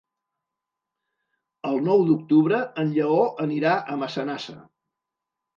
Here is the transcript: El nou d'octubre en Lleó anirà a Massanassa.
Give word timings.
El 1.73 1.77
nou 1.89 2.01
d'octubre 2.09 2.63
en 2.85 2.97
Lleó 2.97 3.21
anirà 3.47 3.77
a 3.81 3.99
Massanassa. 4.05 4.61